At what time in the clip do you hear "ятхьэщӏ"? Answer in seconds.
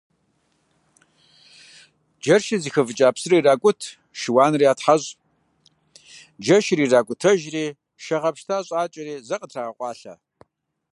4.71-5.11